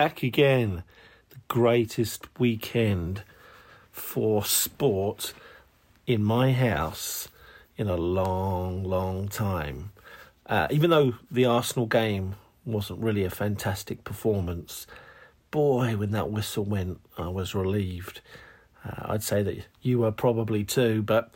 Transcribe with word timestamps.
Back 0.00 0.22
again. 0.22 0.82
The 1.28 1.36
greatest 1.48 2.26
weekend 2.38 3.22
for 3.92 4.46
sport 4.46 5.34
in 6.06 6.24
my 6.24 6.52
house 6.52 7.28
in 7.76 7.86
a 7.86 7.98
long, 7.98 8.82
long 8.82 9.28
time. 9.28 9.92
Uh, 10.46 10.68
even 10.70 10.88
though 10.88 11.16
the 11.30 11.44
Arsenal 11.44 11.84
game 11.84 12.36
wasn't 12.64 13.00
really 13.00 13.24
a 13.24 13.28
fantastic 13.28 14.02
performance, 14.02 14.86
boy, 15.50 15.98
when 15.98 16.12
that 16.12 16.30
whistle 16.30 16.64
went, 16.64 16.98
I 17.18 17.28
was 17.28 17.54
relieved. 17.54 18.22
Uh, 18.82 19.12
I'd 19.12 19.22
say 19.22 19.42
that 19.42 19.66
you 19.82 19.98
were 19.98 20.12
probably 20.12 20.64
too, 20.64 21.02
but 21.02 21.30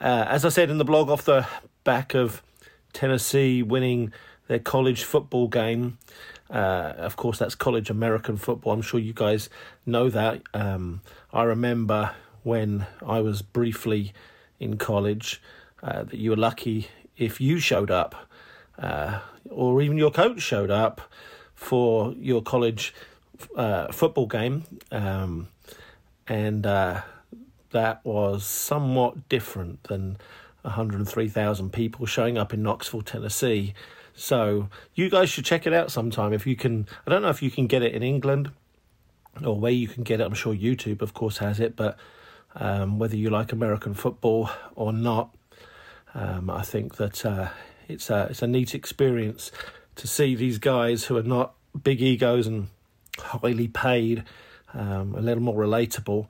uh, 0.00 0.26
as 0.28 0.44
I 0.44 0.48
said 0.48 0.70
in 0.70 0.78
the 0.78 0.84
blog, 0.84 1.08
off 1.08 1.24
the 1.24 1.46
back 1.84 2.16
of 2.16 2.42
Tennessee 2.92 3.62
winning 3.62 4.12
their 4.48 4.58
college 4.58 5.04
football 5.04 5.46
game, 5.46 5.98
uh, 6.50 6.92
of 6.96 7.16
course, 7.16 7.38
that's 7.38 7.54
college 7.54 7.90
American 7.90 8.36
football. 8.36 8.72
I'm 8.72 8.82
sure 8.82 9.00
you 9.00 9.12
guys 9.12 9.48
know 9.84 10.08
that. 10.10 10.42
Um, 10.54 11.00
I 11.32 11.42
remember 11.42 12.12
when 12.42 12.86
I 13.04 13.20
was 13.20 13.42
briefly 13.42 14.12
in 14.60 14.78
college 14.78 15.42
uh, 15.82 16.04
that 16.04 16.14
you 16.14 16.30
were 16.30 16.36
lucky 16.36 16.88
if 17.16 17.40
you 17.40 17.58
showed 17.58 17.90
up, 17.90 18.14
uh, 18.78 19.20
or 19.50 19.82
even 19.82 19.98
your 19.98 20.10
coach 20.10 20.40
showed 20.40 20.70
up 20.70 21.00
for 21.54 22.12
your 22.12 22.42
college 22.42 22.94
uh, 23.56 23.90
football 23.90 24.26
game. 24.26 24.64
Um, 24.92 25.48
and 26.28 26.66
uh, 26.66 27.02
that 27.70 28.04
was 28.04 28.44
somewhat 28.44 29.28
different 29.28 29.82
than 29.84 30.18
103,000 30.62 31.72
people 31.72 32.06
showing 32.06 32.38
up 32.38 32.52
in 32.52 32.62
Knoxville, 32.62 33.02
Tennessee 33.02 33.74
so 34.16 34.68
you 34.94 35.10
guys 35.10 35.28
should 35.28 35.44
check 35.44 35.66
it 35.66 35.74
out 35.74 35.92
sometime 35.92 36.32
if 36.32 36.46
you 36.46 36.56
can. 36.56 36.88
I 37.06 37.10
don't 37.10 37.22
know 37.22 37.28
if 37.28 37.42
you 37.42 37.50
can 37.50 37.66
get 37.66 37.82
it 37.82 37.94
in 37.94 38.02
England 38.02 38.50
or 39.44 39.58
where 39.60 39.72
you 39.72 39.86
can 39.86 40.02
get 40.02 40.20
it. 40.20 40.24
I'm 40.24 40.34
sure 40.34 40.54
YouTube, 40.54 41.02
of 41.02 41.12
course, 41.12 41.38
has 41.38 41.60
it, 41.60 41.76
but 41.76 41.98
um, 42.54 42.98
whether 42.98 43.14
you 43.14 43.28
like 43.28 43.52
American 43.52 43.92
football 43.92 44.50
or 44.74 44.92
not, 44.92 45.34
um, 46.14 46.48
I 46.48 46.62
think 46.62 46.96
that 46.96 47.26
uh, 47.26 47.50
it's 47.88 48.08
a 48.08 48.28
it's 48.30 48.40
a 48.40 48.46
neat 48.46 48.74
experience 48.74 49.52
to 49.96 50.06
see 50.06 50.34
these 50.34 50.58
guys 50.58 51.04
who 51.04 51.16
are 51.18 51.22
not 51.22 51.54
big 51.82 52.00
egos 52.00 52.46
and 52.46 52.68
highly 53.18 53.68
paid, 53.68 54.24
um, 54.72 55.14
a 55.14 55.20
little 55.20 55.42
more 55.42 55.54
relatable, 55.54 56.26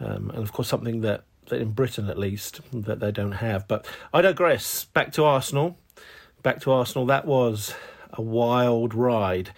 um, 0.00 0.30
and 0.30 0.38
of 0.38 0.52
course 0.52 0.68
something 0.68 1.02
that, 1.02 1.24
that 1.48 1.60
in 1.60 1.72
Britain 1.72 2.08
at 2.08 2.18
least 2.18 2.60
that 2.72 3.00
they 3.00 3.12
don't 3.12 3.32
have. 3.32 3.68
But 3.68 3.86
I 4.12 4.22
digress. 4.22 4.86
Back 4.86 5.12
to 5.12 5.24
Arsenal 5.24 5.76
back 6.42 6.60
to 6.62 6.72
Arsenal, 6.72 7.06
that 7.06 7.26
was 7.26 7.74
a 8.12 8.22
wild 8.22 8.94
ride. 8.94 9.50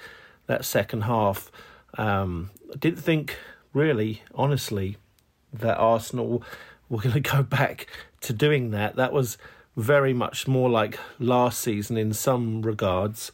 That 0.46 0.64
second 0.64 1.02
half, 1.02 1.52
um, 1.96 2.50
I 2.72 2.76
didn't 2.76 3.00
think 3.00 3.36
really, 3.72 4.22
honestly, 4.34 4.96
that 5.52 5.76
Arsenal 5.76 6.42
were 6.88 7.00
going 7.00 7.14
to 7.14 7.20
go 7.20 7.42
back 7.42 7.86
to 8.22 8.32
doing 8.32 8.70
that. 8.70 8.96
That 8.96 9.12
was 9.12 9.38
very 9.76 10.12
much 10.12 10.48
more 10.48 10.68
like 10.68 10.98
last 11.18 11.60
season 11.60 11.96
in 11.96 12.12
some 12.12 12.62
regards. 12.62 13.32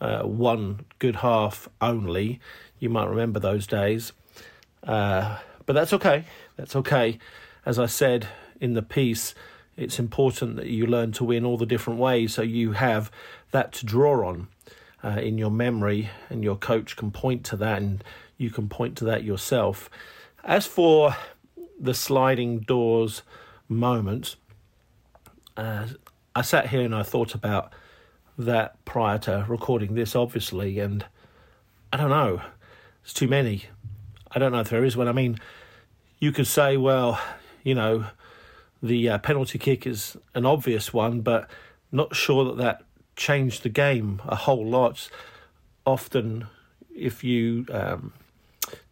Uh, 0.00 0.22
one 0.22 0.84
good 0.98 1.16
half 1.16 1.68
only. 1.80 2.40
You 2.78 2.88
might 2.88 3.08
remember 3.08 3.40
those 3.40 3.66
days. 3.66 4.12
Uh, 4.82 5.38
but 5.66 5.74
that's 5.74 5.92
okay. 5.92 6.24
That's 6.56 6.74
okay. 6.76 7.18
As 7.66 7.78
I 7.78 7.86
said 7.86 8.28
in 8.60 8.74
the 8.74 8.82
piece, 8.82 9.34
it's 9.78 10.00
important 10.00 10.56
that 10.56 10.66
you 10.66 10.86
learn 10.86 11.12
to 11.12 11.24
win 11.24 11.44
all 11.44 11.56
the 11.56 11.64
different 11.64 12.00
ways 12.00 12.34
so 12.34 12.42
you 12.42 12.72
have 12.72 13.10
that 13.52 13.72
to 13.72 13.86
draw 13.86 14.28
on 14.28 14.48
uh, 15.04 15.20
in 15.20 15.38
your 15.38 15.52
memory 15.52 16.10
and 16.28 16.42
your 16.42 16.56
coach 16.56 16.96
can 16.96 17.12
point 17.12 17.44
to 17.44 17.56
that 17.56 17.80
and 17.80 18.02
you 18.36 18.50
can 18.50 18.68
point 18.68 18.96
to 18.96 19.04
that 19.04 19.22
yourself. 19.22 19.88
As 20.42 20.66
for 20.66 21.16
the 21.78 21.94
sliding 21.94 22.58
doors 22.58 23.22
moment, 23.68 24.34
uh, 25.56 25.86
I 26.34 26.42
sat 26.42 26.68
here 26.68 26.82
and 26.82 26.94
I 26.94 27.04
thought 27.04 27.34
about 27.34 27.72
that 28.36 28.84
prior 28.84 29.18
to 29.18 29.46
recording 29.48 29.94
this, 29.94 30.16
obviously, 30.16 30.80
and 30.80 31.04
I 31.92 31.96
don't 31.96 32.10
know, 32.10 32.42
it's 33.04 33.12
too 33.12 33.28
many. 33.28 33.64
I 34.32 34.40
don't 34.40 34.50
know 34.50 34.60
if 34.60 34.70
there 34.70 34.84
is 34.84 34.96
one. 34.96 35.08
I 35.08 35.12
mean, 35.12 35.38
you 36.18 36.32
could 36.32 36.48
say, 36.48 36.76
well, 36.76 37.20
you 37.62 37.74
know, 37.76 38.06
the 38.82 39.08
uh, 39.08 39.18
penalty 39.18 39.58
kick 39.58 39.86
is 39.86 40.16
an 40.34 40.46
obvious 40.46 40.92
one, 40.92 41.20
but 41.20 41.48
not 41.90 42.14
sure 42.14 42.44
that 42.44 42.56
that 42.58 42.82
changed 43.16 43.62
the 43.62 43.68
game 43.68 44.22
a 44.26 44.36
whole 44.36 44.64
lot. 44.64 45.08
Often, 45.84 46.46
if 46.94 47.24
you 47.24 47.66
um, 47.72 48.12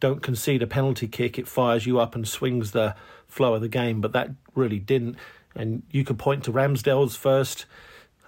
don't 0.01 0.23
concede 0.23 0.63
a 0.63 0.67
penalty 0.67 1.09
kick, 1.09 1.39
it 1.39 1.47
fires 1.47 1.87
you 1.87 2.01
up 2.01 2.15
and 2.15 2.27
swings 2.27 2.73
the 2.73 2.95
flow 3.29 3.55
of 3.55 3.61
the 3.61 3.69
game, 3.69 4.01
but 4.01 4.13
that 4.13 4.31
really 4.55 4.79
didn't. 4.79 5.17
And 5.55 5.83
you 5.91 6.05
could 6.05 6.19
point 6.19 6.45
to 6.45 6.53
Ramsdale's 6.53 7.17
first 7.17 7.67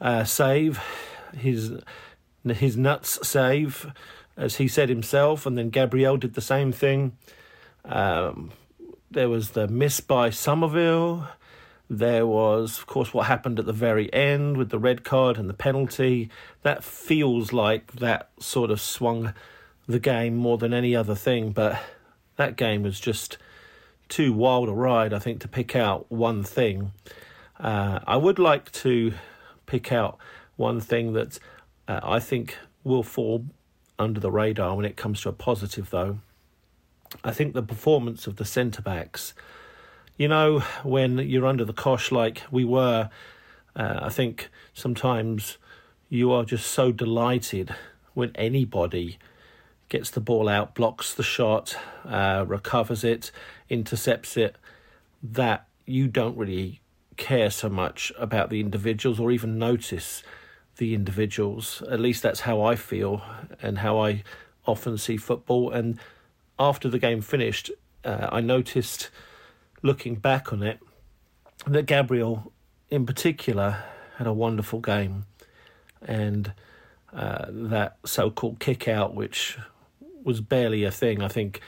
uh, 0.00 0.24
save, 0.24 0.80
his 1.36 1.72
his 2.44 2.76
nuts 2.76 3.18
save, 3.26 3.92
as 4.36 4.56
he 4.56 4.68
said 4.68 4.88
himself, 4.88 5.44
and 5.44 5.58
then 5.58 5.70
Gabriel 5.70 6.16
did 6.16 6.34
the 6.34 6.40
same 6.40 6.72
thing. 6.72 7.16
Um, 7.84 8.52
there 9.10 9.28
was 9.28 9.50
the 9.50 9.68
miss 9.68 10.00
by 10.00 10.30
Summerville. 10.30 11.28
There 11.90 12.26
was, 12.26 12.78
of 12.78 12.86
course, 12.86 13.14
what 13.14 13.26
happened 13.26 13.58
at 13.58 13.64
the 13.64 13.72
very 13.72 14.12
end 14.12 14.56
with 14.56 14.68
the 14.68 14.78
red 14.78 15.04
card 15.04 15.38
and 15.38 15.48
the 15.48 15.54
penalty. 15.54 16.28
That 16.62 16.84
feels 16.84 17.52
like 17.52 17.92
that 17.92 18.30
sort 18.38 18.70
of 18.70 18.80
swung 18.80 19.32
the 19.86 19.98
game 19.98 20.36
more 20.36 20.58
than 20.58 20.74
any 20.74 20.94
other 20.94 21.14
thing, 21.14 21.52
but 21.52 21.80
that 22.36 22.56
game 22.56 22.82
was 22.82 23.00
just 23.00 23.38
too 24.08 24.32
wild 24.32 24.68
a 24.68 24.72
ride, 24.72 25.14
I 25.14 25.18
think, 25.18 25.40
to 25.40 25.48
pick 25.48 25.74
out 25.74 26.10
one 26.10 26.44
thing. 26.44 26.92
Uh, 27.58 28.00
I 28.06 28.16
would 28.16 28.38
like 28.38 28.70
to 28.72 29.14
pick 29.66 29.90
out 29.90 30.18
one 30.56 30.80
thing 30.80 31.14
that 31.14 31.38
uh, 31.86 32.00
I 32.02 32.20
think 32.20 32.56
will 32.84 33.02
fall 33.02 33.46
under 33.98 34.20
the 34.20 34.30
radar 34.30 34.76
when 34.76 34.84
it 34.84 34.96
comes 34.96 35.22
to 35.22 35.30
a 35.30 35.32
positive, 35.32 35.90
though. 35.90 36.18
I 37.24 37.32
think 37.32 37.54
the 37.54 37.62
performance 37.62 38.26
of 38.26 38.36
the 38.36 38.44
centre 38.44 38.82
backs 38.82 39.34
you 40.18 40.26
know, 40.26 40.58
when 40.82 41.18
you're 41.18 41.46
under 41.46 41.64
the 41.64 41.72
cosh 41.72 42.10
like 42.10 42.42
we 42.50 42.64
were, 42.64 43.08
uh, 43.76 44.00
I 44.02 44.08
think 44.08 44.50
sometimes 44.74 45.56
you 46.10 46.32
are 46.32 46.44
just 46.44 46.66
so 46.66 46.90
delighted 46.90 47.74
when 48.14 48.32
anybody 48.34 49.18
gets 49.88 50.10
the 50.10 50.20
ball 50.20 50.48
out, 50.48 50.74
blocks 50.74 51.14
the 51.14 51.22
shot, 51.22 51.76
uh, 52.04 52.44
recovers 52.46 53.04
it, 53.04 53.30
intercepts 53.70 54.36
it, 54.36 54.56
that 55.22 55.66
you 55.86 56.08
don't 56.08 56.36
really 56.36 56.80
care 57.16 57.50
so 57.50 57.68
much 57.68 58.12
about 58.18 58.50
the 58.50 58.60
individuals 58.60 59.20
or 59.20 59.30
even 59.30 59.56
notice 59.56 60.24
the 60.78 60.94
individuals. 60.94 61.80
At 61.90 62.00
least 62.00 62.24
that's 62.24 62.40
how 62.40 62.60
I 62.60 62.74
feel 62.74 63.22
and 63.62 63.78
how 63.78 64.00
I 64.00 64.24
often 64.66 64.98
see 64.98 65.16
football. 65.16 65.70
And 65.70 65.98
after 66.58 66.88
the 66.88 66.98
game 66.98 67.20
finished, 67.20 67.70
uh, 68.04 68.28
I 68.32 68.40
noticed 68.40 69.10
looking 69.82 70.16
back 70.16 70.52
on 70.52 70.62
it, 70.62 70.80
that 71.66 71.86
Gabriel, 71.86 72.52
in 72.90 73.06
particular, 73.06 73.84
had 74.16 74.26
a 74.26 74.32
wonderful 74.32 74.80
game, 74.80 75.26
and 76.02 76.52
uh, 77.12 77.46
that 77.48 77.98
so-called 78.04 78.60
kick 78.60 78.88
out, 78.88 79.14
which 79.14 79.58
was 80.22 80.40
barely 80.40 80.84
a 80.84 80.90
thing. 80.90 81.22
I 81.22 81.28
think 81.28 81.60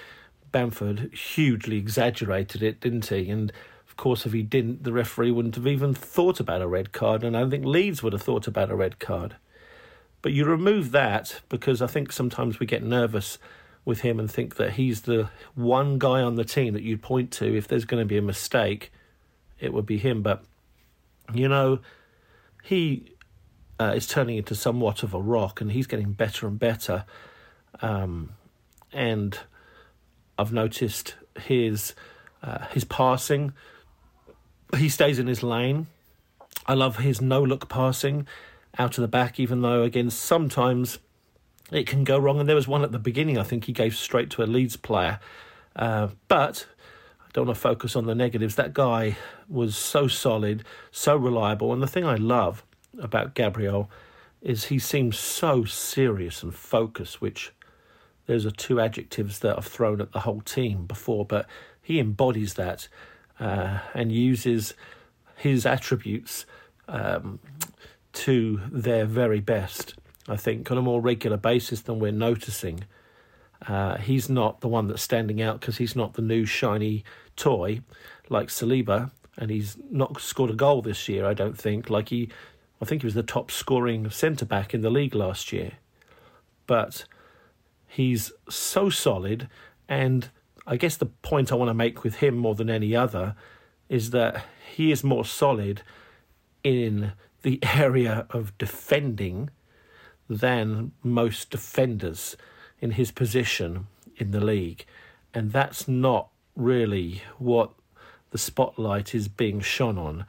Bamford 0.52 1.14
hugely 1.14 1.76
exaggerated 1.76 2.62
it, 2.62 2.80
didn't 2.80 3.06
he? 3.06 3.30
And 3.30 3.52
of 3.88 3.96
course, 3.96 4.26
if 4.26 4.32
he 4.32 4.42
didn't, 4.42 4.84
the 4.84 4.92
referee 4.92 5.30
wouldn't 5.30 5.54
have 5.56 5.66
even 5.66 5.94
thought 5.94 6.40
about 6.40 6.62
a 6.62 6.68
red 6.68 6.92
card, 6.92 7.22
and 7.22 7.36
I 7.36 7.40
don't 7.40 7.50
think 7.50 7.64
Leeds 7.64 8.02
would 8.02 8.12
have 8.12 8.22
thought 8.22 8.46
about 8.46 8.70
a 8.70 8.76
red 8.76 8.98
card. 8.98 9.36
But 10.22 10.32
you 10.32 10.44
remove 10.44 10.90
that 10.90 11.40
because 11.48 11.80
I 11.80 11.86
think 11.86 12.12
sometimes 12.12 12.60
we 12.60 12.66
get 12.66 12.82
nervous 12.82 13.38
with 13.84 14.00
him 14.00 14.18
and 14.20 14.30
think 14.30 14.56
that 14.56 14.74
he's 14.74 15.02
the 15.02 15.30
one 15.54 15.98
guy 15.98 16.20
on 16.20 16.36
the 16.36 16.44
team 16.44 16.74
that 16.74 16.82
you'd 16.82 17.02
point 17.02 17.30
to 17.32 17.56
if 17.56 17.66
there's 17.66 17.84
going 17.84 18.00
to 18.02 18.06
be 18.06 18.18
a 18.18 18.22
mistake, 18.22 18.92
it 19.58 19.72
would 19.72 19.86
be 19.86 19.98
him. 19.98 20.22
But, 20.22 20.44
you 21.32 21.48
know, 21.48 21.80
he 22.62 23.14
uh, 23.80 23.94
is 23.96 24.06
turning 24.06 24.36
into 24.36 24.54
somewhat 24.54 25.02
of 25.02 25.14
a 25.14 25.20
rock 25.20 25.60
and 25.60 25.72
he's 25.72 25.86
getting 25.86 26.12
better 26.12 26.46
and 26.46 26.58
better. 26.58 27.04
Um, 27.80 28.30
and 28.92 29.38
I've 30.38 30.52
noticed 30.52 31.14
his 31.40 31.94
uh, 32.42 32.66
his 32.66 32.84
passing. 32.84 33.52
He 34.76 34.88
stays 34.88 35.18
in 35.18 35.26
his 35.26 35.42
lane. 35.42 35.86
I 36.66 36.74
love 36.74 36.96
his 36.98 37.20
no 37.20 37.42
look 37.42 37.68
passing 37.68 38.26
out 38.78 38.96
of 38.96 39.02
the 39.02 39.08
back, 39.08 39.40
even 39.40 39.62
though 39.62 39.82
again 39.82 40.10
sometimes 40.10 40.98
it 41.70 41.86
can 41.86 42.04
go 42.04 42.18
wrong. 42.18 42.40
And 42.40 42.48
there 42.48 42.56
was 42.56 42.68
one 42.68 42.82
at 42.82 42.92
the 42.92 42.98
beginning, 42.98 43.38
I 43.38 43.42
think 43.42 43.64
he 43.64 43.72
gave 43.72 43.96
straight 43.96 44.30
to 44.30 44.42
a 44.42 44.44
Leeds 44.44 44.76
player. 44.76 45.20
Uh, 45.76 46.08
but 46.28 46.66
I 47.20 47.28
don't 47.32 47.46
want 47.46 47.56
to 47.56 47.60
focus 47.60 47.96
on 47.96 48.06
the 48.06 48.14
negatives. 48.14 48.56
That 48.56 48.74
guy 48.74 49.16
was 49.48 49.76
so 49.76 50.08
solid, 50.08 50.64
so 50.90 51.16
reliable. 51.16 51.72
And 51.72 51.82
the 51.82 51.86
thing 51.86 52.04
I 52.04 52.16
love 52.16 52.64
about 53.00 53.34
Gabriel 53.34 53.90
is 54.42 54.64
he 54.64 54.78
seems 54.78 55.18
so 55.18 55.64
serious 55.64 56.42
and 56.42 56.54
focused, 56.54 57.20
which 57.20 57.52
those 58.26 58.46
are 58.46 58.50
two 58.50 58.80
adjectives 58.80 59.40
that 59.40 59.56
I've 59.56 59.66
thrown 59.66 60.00
at 60.00 60.12
the 60.12 60.20
whole 60.20 60.40
team 60.40 60.86
before, 60.86 61.24
but 61.24 61.46
he 61.82 61.98
embodies 61.98 62.54
that 62.54 62.88
uh, 63.38 63.80
and 63.94 64.12
uses 64.12 64.74
his 65.36 65.66
attributes 65.66 66.46
um, 66.88 67.38
to 68.12 68.60
their 68.70 69.04
very 69.04 69.40
best. 69.40 69.94
I 70.30 70.36
think 70.36 70.70
on 70.70 70.78
a 70.78 70.82
more 70.82 71.00
regular 71.00 71.36
basis 71.36 71.80
than 71.82 71.98
we're 71.98 72.12
noticing. 72.12 72.84
Uh, 73.66 73.98
he's 73.98 74.30
not 74.30 74.60
the 74.60 74.68
one 74.68 74.86
that's 74.86 75.02
standing 75.02 75.42
out 75.42 75.60
because 75.60 75.78
he's 75.78 75.96
not 75.96 76.14
the 76.14 76.22
new 76.22 76.46
shiny 76.46 77.04
toy 77.36 77.80
like 78.28 78.48
Saliba, 78.48 79.10
and 79.36 79.50
he's 79.50 79.76
not 79.90 80.20
scored 80.20 80.50
a 80.50 80.54
goal 80.54 80.82
this 80.82 81.08
year. 81.08 81.26
I 81.26 81.34
don't 81.34 81.58
think. 81.58 81.90
Like 81.90 82.10
he, 82.10 82.30
I 82.80 82.84
think 82.84 83.02
he 83.02 83.06
was 83.06 83.14
the 83.14 83.24
top 83.24 83.50
scoring 83.50 84.08
centre 84.10 84.46
back 84.46 84.72
in 84.72 84.82
the 84.82 84.88
league 84.88 85.16
last 85.16 85.52
year, 85.52 85.72
but 86.68 87.04
he's 87.88 88.32
so 88.48 88.88
solid. 88.88 89.48
And 89.88 90.30
I 90.64 90.76
guess 90.76 90.96
the 90.96 91.06
point 91.06 91.50
I 91.50 91.56
want 91.56 91.70
to 91.70 91.74
make 91.74 92.04
with 92.04 92.16
him 92.16 92.36
more 92.36 92.54
than 92.54 92.70
any 92.70 92.94
other 92.94 93.34
is 93.88 94.10
that 94.10 94.44
he 94.76 94.92
is 94.92 95.02
more 95.02 95.24
solid 95.24 95.82
in 96.62 97.12
the 97.42 97.58
area 97.74 98.26
of 98.30 98.56
defending 98.58 99.50
than 100.30 100.92
most 101.02 101.50
defenders 101.50 102.36
in 102.80 102.92
his 102.92 103.10
position 103.10 103.88
in 104.16 104.30
the 104.30 104.40
league. 104.40 104.86
And 105.34 105.52
that's 105.52 105.88
not 105.88 106.28
really 106.54 107.22
what 107.38 107.72
the 108.30 108.38
spotlight 108.38 109.12
is 109.14 109.26
being 109.26 109.60
shone 109.60 109.98
on 109.98 110.24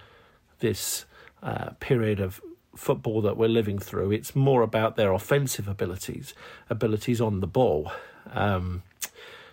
this 0.59 1.05
uh, 1.43 1.69
period 1.79 2.19
of 2.19 2.41
football 2.75 3.21
that 3.21 3.37
we're 3.37 3.47
living 3.47 3.77
through. 3.77 4.11
It's 4.11 4.35
more 4.35 4.63
about 4.63 4.95
their 4.95 5.13
offensive 5.13 5.67
abilities, 5.67 6.33
abilities 6.69 7.21
on 7.21 7.39
the 7.39 7.47
ball. 7.47 7.91
Um, 8.33 8.81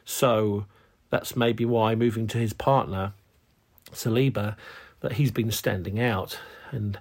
so 0.04 0.64
that's 1.10 1.36
maybe 1.36 1.66
why 1.66 1.94
moving 1.94 2.26
to 2.28 2.38
his 2.38 2.54
partner, 2.54 3.12
Saliba, 3.92 4.56
that 5.00 5.12
he's 5.12 5.30
been 5.30 5.50
standing 5.50 6.00
out. 6.00 6.38
And, 6.70 6.98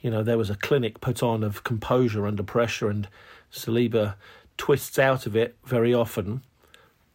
you 0.00 0.10
know, 0.10 0.22
there 0.22 0.38
was 0.38 0.50
a 0.50 0.54
clinic 0.54 1.00
put 1.00 1.22
on 1.22 1.42
of 1.42 1.64
composure 1.64 2.26
under 2.26 2.42
pressure, 2.42 2.88
and 2.88 3.08
Saliba 3.52 4.14
twists 4.56 4.98
out 4.98 5.26
of 5.26 5.36
it 5.36 5.56
very 5.64 5.92
often. 5.92 6.42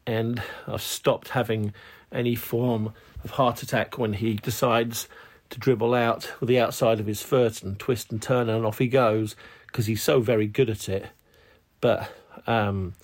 And 0.06 0.42
I've 0.68 0.82
stopped 0.82 1.30
having 1.30 1.74
any 2.12 2.36
form 2.36 2.94
of 3.24 3.32
heart 3.32 3.64
attack 3.64 3.98
when 3.98 4.14
he 4.14 4.36
decides 4.36 5.08
to 5.50 5.60
dribble 5.60 5.94
out 5.94 6.32
with 6.40 6.50
the 6.50 6.60
outside 6.60 7.00
of 7.00 7.06
his 7.06 7.22
foot 7.22 7.64
and 7.64 7.80
twist 7.80 8.12
and 8.12 8.22
turn 8.22 8.50
and 8.50 8.66
off 8.66 8.80
he 8.80 8.88
goes 8.88 9.36
because 9.68 9.86
he's 9.86 10.04
so 10.04 10.20
very 10.20 10.48
good 10.48 10.70
at 10.70 10.90
it. 10.90 11.08
But 11.80 12.10
um, 12.48 12.96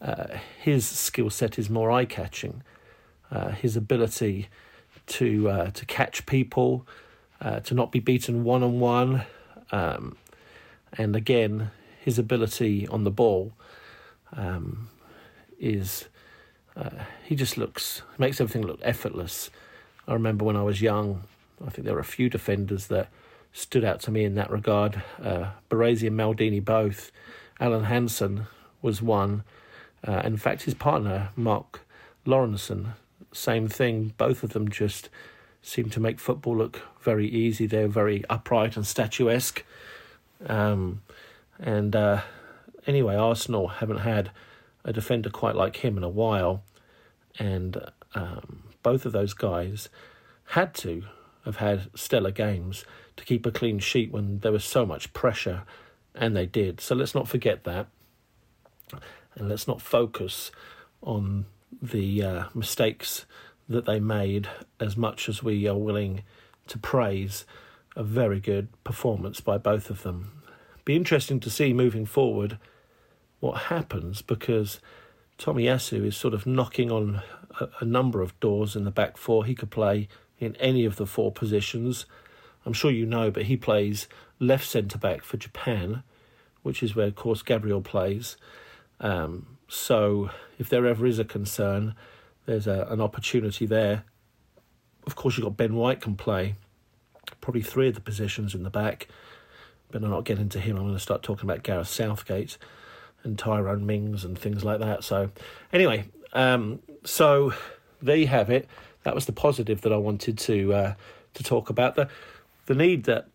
uh, 0.00 0.38
his 0.60 0.86
skill 0.86 1.30
set 1.30 1.58
is 1.58 1.68
more 1.68 1.90
eye 1.90 2.04
catching. 2.04 2.62
Uh, 3.30 3.50
his 3.50 3.76
ability 3.76 4.48
to 5.06 5.48
uh, 5.48 5.70
to 5.70 5.84
catch 5.86 6.26
people, 6.26 6.86
uh, 7.40 7.60
to 7.60 7.74
not 7.74 7.92
be 7.92 8.00
beaten 8.00 8.44
one 8.44 8.62
on 8.62 8.80
one, 8.80 9.24
and 9.70 11.16
again 11.16 11.70
his 12.00 12.18
ability 12.18 12.86
on 12.88 13.04
the 13.04 13.10
ball 13.10 13.52
um, 14.36 14.88
is 15.58 16.06
uh, 16.76 17.04
he 17.24 17.34
just 17.34 17.56
looks 17.56 18.02
makes 18.18 18.40
everything 18.40 18.66
look 18.66 18.80
effortless. 18.82 19.50
I 20.08 20.12
remember 20.12 20.44
when 20.44 20.56
I 20.56 20.62
was 20.62 20.80
young 20.80 21.24
I 21.64 21.70
think 21.70 21.84
there 21.84 21.94
were 21.94 22.00
a 22.00 22.04
few 22.04 22.28
defenders 22.28 22.88
that 22.88 23.08
stood 23.52 23.84
out 23.84 24.00
to 24.00 24.10
me 24.10 24.24
in 24.24 24.34
that 24.34 24.50
regard. 24.50 25.02
Uh, 25.22 25.50
Baresi 25.70 26.06
and 26.06 26.18
Maldini 26.18 26.62
both. 26.62 27.10
Alan 27.58 27.84
Hansen 27.84 28.46
was 28.82 29.00
one. 29.00 29.42
Uh, 30.06 30.20
in 30.24 30.36
fact, 30.36 30.62
his 30.62 30.74
partner, 30.74 31.30
Mark 31.36 31.80
Lawrenson, 32.26 32.92
same 33.32 33.68
thing. 33.68 34.12
Both 34.18 34.42
of 34.42 34.50
them 34.52 34.68
just 34.68 35.08
seem 35.66 35.90
to 35.90 35.98
make 35.98 36.20
football 36.20 36.56
look 36.56 36.82
very 37.00 37.26
easy. 37.26 37.66
They're 37.66 37.88
very 37.88 38.24
upright 38.30 38.76
and 38.76 38.86
statuesque. 38.86 39.64
Um, 40.46 41.02
and 41.58 41.96
uh, 41.96 42.22
anyway, 42.86 43.16
Arsenal 43.16 43.66
haven't 43.66 43.98
had 43.98 44.30
a 44.84 44.92
defender 44.92 45.28
quite 45.28 45.56
like 45.56 45.78
him 45.78 45.96
in 45.96 46.04
a 46.04 46.08
while. 46.08 46.62
And 47.40 47.78
um, 48.14 48.62
both 48.84 49.04
of 49.04 49.10
those 49.10 49.34
guys 49.34 49.88
had 50.50 50.72
to 50.74 51.02
have 51.44 51.56
had 51.56 51.90
stellar 51.96 52.30
games 52.30 52.84
to 53.16 53.24
keep 53.24 53.44
a 53.44 53.50
clean 53.50 53.80
sheet 53.80 54.12
when 54.12 54.38
there 54.38 54.52
was 54.52 54.64
so 54.64 54.86
much 54.86 55.12
pressure, 55.12 55.64
and 56.14 56.36
they 56.36 56.46
did. 56.46 56.80
So 56.80 56.94
let's 56.94 57.14
not 57.14 57.26
forget 57.26 57.64
that, 57.64 57.88
and 59.34 59.48
let's 59.48 59.66
not 59.66 59.80
focus 59.80 60.52
on 61.02 61.46
the 61.82 62.22
uh, 62.22 62.44
mistakes 62.54 63.26
that 63.68 63.84
they 63.84 64.00
made 64.00 64.48
as 64.80 64.96
much 64.96 65.28
as 65.28 65.42
we 65.42 65.66
are 65.66 65.76
willing 65.76 66.22
to 66.68 66.78
praise 66.78 67.44
a 67.94 68.02
very 68.02 68.40
good 68.40 68.68
performance 68.84 69.40
by 69.40 69.58
both 69.58 69.90
of 69.90 70.02
them. 70.02 70.42
Be 70.84 70.94
interesting 70.94 71.40
to 71.40 71.50
see 71.50 71.72
moving 71.72 72.06
forward 72.06 72.58
what 73.40 73.62
happens 73.62 74.22
because 74.22 74.80
Tommy 75.38 75.64
Tomiyasu 75.64 76.06
is 76.06 76.16
sort 76.16 76.34
of 76.34 76.46
knocking 76.46 76.90
on 76.90 77.22
a, 77.60 77.68
a 77.80 77.84
number 77.84 78.22
of 78.22 78.38
doors 78.40 78.76
in 78.76 78.84
the 78.84 78.90
back 78.90 79.16
four. 79.16 79.44
He 79.44 79.54
could 79.54 79.70
play 79.70 80.08
in 80.38 80.56
any 80.56 80.84
of 80.84 80.96
the 80.96 81.06
four 81.06 81.32
positions. 81.32 82.06
I'm 82.64 82.72
sure 82.72 82.90
you 82.90 83.06
know, 83.06 83.30
but 83.30 83.44
he 83.44 83.56
plays 83.56 84.08
left 84.38 84.66
centre 84.66 84.98
back 84.98 85.22
for 85.22 85.36
Japan, 85.36 86.02
which 86.62 86.82
is 86.82 86.94
where, 86.94 87.06
of 87.06 87.16
course, 87.16 87.42
Gabriel 87.42 87.80
plays. 87.80 88.36
Um, 89.00 89.58
so 89.68 90.30
if 90.58 90.68
there 90.68 90.86
ever 90.86 91.06
is 91.06 91.18
a 91.18 91.24
concern, 91.24 91.94
there's 92.46 92.66
a, 92.66 92.86
an 92.90 93.00
opportunity 93.00 93.66
there. 93.66 94.04
Of 95.06 95.14
course, 95.16 95.36
you've 95.36 95.44
got 95.44 95.56
Ben 95.56 95.74
White 95.74 96.00
can 96.00 96.16
play 96.16 96.54
probably 97.40 97.62
three 97.62 97.88
of 97.88 97.94
the 97.94 98.00
positions 98.00 98.54
in 98.54 98.62
the 98.62 98.70
back, 98.70 99.08
but 99.90 100.02
I'm 100.02 100.10
not 100.10 100.24
getting 100.24 100.42
into 100.42 100.60
him. 100.60 100.76
I'm 100.76 100.84
going 100.84 100.94
to 100.94 101.00
start 101.00 101.22
talking 101.22 101.48
about 101.48 101.62
Gareth 101.62 101.88
Southgate 101.88 102.58
and 103.22 103.38
Tyrone 103.38 103.86
Mings 103.86 104.24
and 104.24 104.38
things 104.38 104.64
like 104.64 104.80
that. 104.80 105.04
So, 105.04 105.30
anyway, 105.72 106.04
um, 106.32 106.80
so 107.04 107.52
there 108.00 108.16
you 108.16 108.26
have 108.28 108.50
it 108.50 108.68
that 109.06 109.14
was 109.14 109.26
the 109.26 109.32
positive 109.32 109.82
that 109.82 109.92
I 109.92 109.96
wanted 109.96 110.36
to 110.36 110.74
uh, 110.74 110.94
to 111.34 111.44
talk 111.44 111.70
about. 111.70 111.94
The 111.94 112.08
the 112.66 112.74
need 112.74 113.04
that 113.04 113.28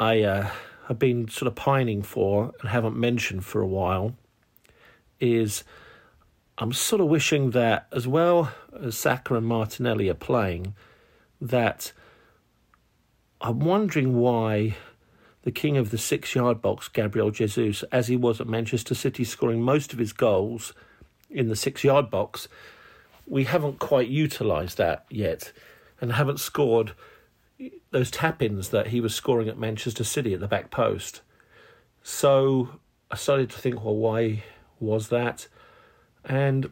I 0.00 0.22
uh, 0.22 0.50
have 0.88 0.98
been 0.98 1.28
sort 1.28 1.48
of 1.48 1.54
pining 1.54 2.02
for 2.02 2.50
and 2.60 2.70
haven't 2.70 2.96
mentioned 2.96 3.44
for 3.44 3.60
a 3.60 3.66
while 3.66 4.14
is 5.20 5.64
I'm 6.58 6.72
sort 6.72 7.00
of 7.00 7.08
wishing 7.08 7.50
that 7.52 7.86
as 7.92 8.06
well 8.06 8.52
as 8.80 8.96
Saka 8.96 9.34
and 9.34 9.46
Martinelli 9.46 10.08
are 10.08 10.14
playing, 10.14 10.74
that 11.40 11.92
I'm 13.40 13.60
wondering 13.60 14.16
why 14.16 14.76
the 15.42 15.50
king 15.50 15.76
of 15.76 15.90
the 15.90 15.98
six 15.98 16.34
yard 16.34 16.62
box, 16.62 16.88
Gabriel 16.88 17.30
Jesus, 17.30 17.82
as 17.90 18.08
he 18.08 18.16
was 18.16 18.40
at 18.40 18.46
Manchester 18.46 18.94
City, 18.94 19.24
scoring 19.24 19.62
most 19.62 19.92
of 19.92 19.98
his 19.98 20.12
goals 20.12 20.72
in 21.30 21.48
the 21.48 21.56
six 21.56 21.82
yard 21.82 22.10
box, 22.10 22.48
we 23.26 23.44
haven't 23.44 23.78
quite 23.78 24.08
utilised 24.08 24.76
that 24.76 25.06
yet 25.10 25.52
and 26.00 26.12
haven't 26.12 26.40
scored 26.40 26.92
those 27.90 28.10
tap 28.10 28.42
ins 28.42 28.68
that 28.70 28.88
he 28.88 29.00
was 29.00 29.14
scoring 29.14 29.48
at 29.48 29.58
Manchester 29.58 30.04
City 30.04 30.34
at 30.34 30.40
the 30.40 30.48
back 30.48 30.70
post. 30.70 31.22
So 32.02 32.80
I 33.10 33.16
started 33.16 33.50
to 33.50 33.58
think, 33.58 33.84
well, 33.84 33.96
why 33.96 34.42
was 34.80 35.08
that? 35.08 35.48
And 36.24 36.70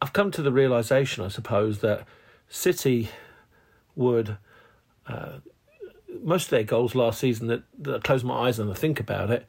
I've 0.00 0.12
come 0.12 0.30
to 0.32 0.42
the 0.42 0.52
realization, 0.52 1.24
I 1.24 1.28
suppose, 1.28 1.80
that 1.80 2.06
City 2.48 3.08
would. 3.94 4.36
Uh, 5.06 5.38
most 6.22 6.44
of 6.44 6.50
their 6.50 6.64
goals 6.64 6.94
last 6.94 7.20
season 7.20 7.48
that, 7.48 7.64
that 7.78 7.96
I 7.96 7.98
close 7.98 8.24
my 8.24 8.48
eyes 8.48 8.58
and 8.58 8.70
I 8.70 8.74
think 8.74 9.00
about 9.00 9.30
it 9.30 9.46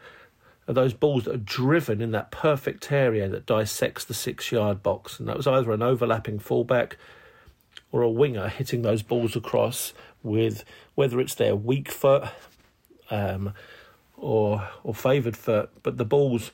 are 0.67 0.73
those 0.73 0.93
balls 0.93 1.25
that 1.25 1.35
are 1.35 1.37
driven 1.37 2.01
in 2.01 2.11
that 2.11 2.31
perfect 2.31 2.91
area 2.91 3.29
that 3.29 3.45
dissects 3.45 4.03
the 4.03 4.13
six 4.13 4.51
yard 4.51 4.81
box. 4.81 5.19
And 5.19 5.27
that 5.27 5.37
was 5.37 5.47
either 5.47 5.71
an 5.71 5.83
overlapping 5.83 6.39
fullback 6.39 6.97
or 7.91 8.01
a 8.01 8.09
winger 8.09 8.49
hitting 8.49 8.81
those 8.81 9.03
balls 9.03 9.35
across 9.35 9.93
with 10.23 10.65
whether 10.95 11.19
it's 11.19 11.35
their 11.35 11.55
weak 11.55 11.91
foot 11.91 12.23
um, 13.11 13.53
or 14.17 14.67
or 14.83 14.95
favoured 14.95 15.37
foot, 15.37 15.69
but 15.83 15.97
the 15.97 16.05
balls 16.05 16.51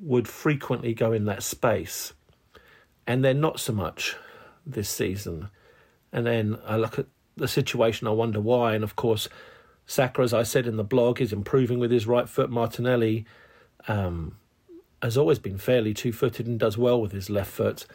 would 0.00 0.26
frequently 0.28 0.94
go 0.94 1.12
in 1.12 1.26
that 1.26 1.42
space. 1.42 2.12
And 3.06 3.24
they're 3.24 3.34
not 3.34 3.60
so 3.60 3.72
much 3.72 4.16
this 4.66 4.88
season. 4.88 5.48
And 6.12 6.26
then 6.26 6.58
I 6.66 6.76
look 6.76 6.98
at 6.98 7.06
the 7.36 7.48
situation, 7.48 8.06
I 8.06 8.12
wonder 8.12 8.40
why. 8.40 8.74
And 8.74 8.84
of 8.84 8.96
course, 8.96 9.28
Saka, 9.86 10.22
as 10.22 10.32
I 10.32 10.42
said 10.42 10.66
in 10.66 10.76
the 10.76 10.84
blog, 10.84 11.20
is 11.20 11.32
improving 11.32 11.78
with 11.78 11.90
his 11.90 12.06
right 12.06 12.28
foot. 12.28 12.50
Martinelli 12.50 13.26
um, 13.88 14.36
has 15.02 15.16
always 15.16 15.38
been 15.38 15.58
fairly 15.58 15.94
two-footed 15.94 16.46
and 16.46 16.58
does 16.58 16.78
well 16.78 17.00
with 17.00 17.12
his 17.12 17.30
left 17.30 17.50
foot, 17.50 17.86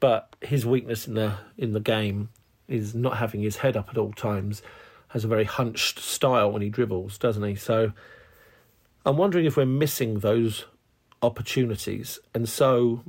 but 0.00 0.34
his 0.40 0.64
weakness 0.64 1.06
in 1.06 1.14
the 1.14 1.34
in 1.56 1.72
the 1.72 1.80
game 1.80 2.30
is 2.66 2.94
not 2.94 3.16
having 3.18 3.40
his 3.40 3.56
head 3.56 3.76
up 3.76 3.88
at 3.90 3.98
all 3.98 4.12
times. 4.12 4.62
Has 5.08 5.24
a 5.24 5.28
very 5.28 5.44
hunched 5.44 5.98
style 5.98 6.52
when 6.52 6.62
he 6.62 6.68
dribbles, 6.68 7.18
doesn't 7.18 7.42
he? 7.42 7.54
So 7.54 7.92
I'm 9.06 9.16
wondering 9.16 9.46
if 9.46 9.56
we're 9.56 9.66
missing 9.66 10.20
those 10.20 10.66
opportunities. 11.22 12.18
And 12.34 12.48
so 12.48 13.02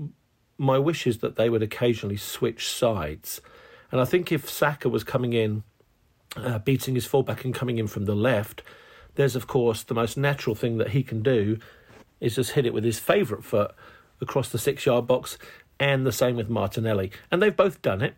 my 0.58 0.78
wish 0.78 1.08
is 1.08 1.20
that 1.20 1.36
they 1.36 1.50
would 1.50 1.64
occasionally 1.64 2.18
switch 2.18 2.70
sides. 2.70 3.42
And 3.92 4.02
I 4.02 4.06
think 4.06 4.32
if 4.32 4.50
Saka 4.50 4.90
was 4.90 5.04
coming 5.04 5.34
in, 5.34 5.64
uh, 6.36 6.60
beating 6.60 6.96
his 6.96 7.06
fullback 7.06 7.44
and 7.46 7.54
coming 7.54 7.78
in 7.78 7.88
from 7.88 8.06
the 8.06 8.16
left, 8.16 8.62
there's 9.16 9.36
of 9.36 9.48
course 9.48 9.84
the 9.84 9.94
most 9.94 10.18
natural 10.18 10.56
thing 10.56 10.78
that 10.78 10.90
he 10.90 11.04
can 11.04 11.22
do 11.22 11.58
is 12.20 12.36
just 12.36 12.52
hit 12.52 12.66
it 12.66 12.74
with 12.74 12.84
his 12.84 13.00
favourite 13.00 13.44
foot 13.44 13.72
across 14.22 14.50
the 14.50 14.58
six 14.58 14.86
yard 14.86 15.08
box, 15.08 15.38
and 15.80 16.06
the 16.06 16.12
same 16.12 16.36
with 16.36 16.50
Martinelli. 16.50 17.12
And 17.32 17.42
they've 17.42 17.56
both 17.56 17.82
done 17.82 18.02
it 18.02 18.16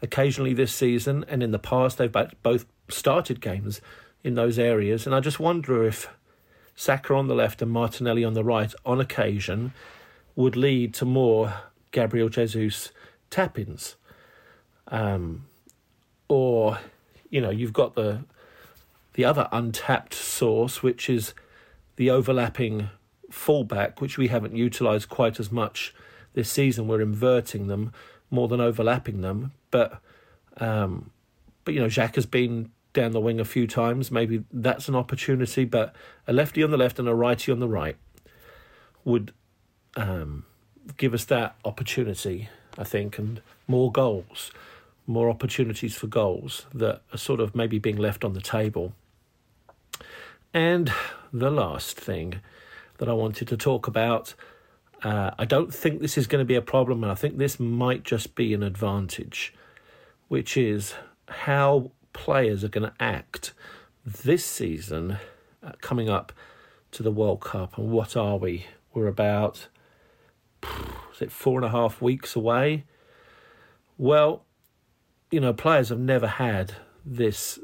occasionally 0.00 0.54
this 0.54 0.72
season, 0.72 1.24
and 1.28 1.42
in 1.42 1.50
the 1.50 1.58
past, 1.58 1.98
they've 1.98 2.16
both 2.42 2.66
started 2.88 3.40
games 3.40 3.80
in 4.22 4.34
those 4.34 4.58
areas. 4.58 5.06
And 5.06 5.14
I 5.14 5.20
just 5.20 5.40
wonder 5.40 5.84
if 5.86 6.08
Saka 6.80 7.12
on 7.12 7.26
the 7.26 7.34
left 7.34 7.60
and 7.60 7.70
Martinelli 7.70 8.24
on 8.24 8.32
the 8.32 8.42
right, 8.42 8.72
on 8.86 9.02
occasion, 9.02 9.74
would 10.34 10.56
lead 10.56 10.94
to 10.94 11.04
more 11.04 11.52
Gabriel 11.90 12.30
Jesus 12.30 12.90
tap 13.28 13.58
ins. 13.58 13.96
Um, 14.88 15.44
or, 16.26 16.78
you 17.28 17.42
know, 17.42 17.50
you've 17.50 17.74
got 17.74 17.96
the 17.96 18.24
the 19.12 19.26
other 19.26 19.46
untapped 19.52 20.14
source, 20.14 20.82
which 20.82 21.10
is 21.10 21.34
the 21.96 22.08
overlapping 22.08 22.88
fullback, 23.30 24.00
which 24.00 24.16
we 24.16 24.28
haven't 24.28 24.56
utilised 24.56 25.10
quite 25.10 25.38
as 25.38 25.52
much 25.52 25.94
this 26.32 26.50
season. 26.50 26.88
We're 26.88 27.02
inverting 27.02 27.66
them 27.66 27.92
more 28.30 28.48
than 28.48 28.62
overlapping 28.62 29.20
them, 29.20 29.52
but 29.70 30.00
um, 30.56 31.10
but 31.66 31.74
you 31.74 31.80
know, 31.80 31.88
Jacques 31.88 32.14
has 32.14 32.24
been 32.24 32.70
down 32.92 33.12
the 33.12 33.20
wing 33.20 33.40
a 33.40 33.44
few 33.44 33.66
times. 33.66 34.10
Maybe 34.10 34.44
that's 34.52 34.88
an 34.88 34.94
opportunity, 34.94 35.64
but 35.64 35.94
a 36.26 36.32
lefty 36.32 36.62
on 36.62 36.70
the 36.70 36.76
left 36.76 36.98
and 36.98 37.08
a 37.08 37.14
righty 37.14 37.52
on 37.52 37.60
the 37.60 37.68
right 37.68 37.96
would 39.04 39.32
um, 39.96 40.44
give 40.96 41.14
us 41.14 41.24
that 41.26 41.56
opportunity, 41.64 42.48
I 42.76 42.84
think, 42.84 43.18
and 43.18 43.40
more 43.66 43.90
goals, 43.90 44.50
more 45.06 45.30
opportunities 45.30 45.94
for 45.94 46.06
goals 46.06 46.66
that 46.74 47.02
are 47.12 47.18
sort 47.18 47.40
of 47.40 47.54
maybe 47.54 47.78
being 47.78 47.96
left 47.96 48.24
on 48.24 48.34
the 48.34 48.40
table. 48.40 48.92
And 50.52 50.92
the 51.32 51.50
last 51.50 51.98
thing 51.98 52.40
that 53.00 53.08
I 53.08 53.12
wanted 53.14 53.48
to 53.48 53.56
talk 53.56 53.88
about. 53.88 54.34
Uh, 55.02 55.30
I 55.38 55.46
don't 55.46 55.72
think 55.72 56.00
this 56.00 56.16
is 56.18 56.26
going 56.26 56.40
to 56.40 56.46
be 56.46 56.54
a 56.54 56.62
problem, 56.62 57.02
and 57.02 57.10
I 57.10 57.14
think 57.14 57.38
this 57.38 57.58
might 57.58 58.04
just 58.04 58.34
be 58.34 58.52
an 58.54 58.62
advantage, 58.62 59.54
which 60.28 60.56
is 60.56 60.94
how 61.26 61.90
players 62.12 62.64
are 62.64 62.68
going 62.68 62.90
to 62.90 62.94
act 63.00 63.52
this 64.04 64.44
season 64.44 65.18
uh, 65.62 65.72
coming 65.80 66.08
up 66.08 66.32
to 66.92 67.02
the 67.02 67.10
World 67.10 67.40
Cup. 67.40 67.78
And 67.78 67.90
what 67.90 68.16
are 68.16 68.36
we? 68.36 68.66
We're 68.92 69.06
about, 69.06 69.68
is 70.62 71.22
it 71.22 71.32
four 71.32 71.58
and 71.58 71.64
a 71.64 71.70
half 71.70 72.02
weeks 72.02 72.34
away? 72.34 72.84
Well, 73.96 74.44
you 75.30 75.40
know, 75.40 75.52
players 75.52 75.90
have 75.90 76.00
never 76.00 76.26
had 76.26 76.74
this 77.04 77.58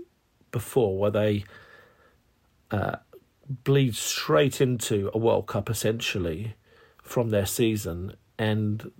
before 0.52 0.98
where 0.98 1.10
they 1.10 1.44
uh, 2.70 2.96
bleed 3.64 3.94
straight 3.94 4.60
into 4.60 5.10
a 5.12 5.18
World 5.18 5.46
Cup 5.46 5.68
essentially 5.68 6.54
from 7.02 7.30
their 7.30 7.46
season, 7.46 8.14
and 8.38 8.90